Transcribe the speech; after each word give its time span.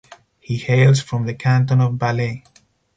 He 0.39 0.57
hails 0.57 0.99
from 0.99 1.27
the 1.27 1.35
canton 1.35 1.79
of 1.79 1.93
Valais. 1.93 2.43